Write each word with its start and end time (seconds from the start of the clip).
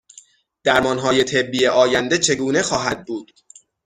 درمانهای 0.63 1.23
طِبی 1.23 1.67
آینده 1.67 2.17
چگونه 2.17 2.61
خواهد 2.61 3.05
بود؟ 3.05 3.31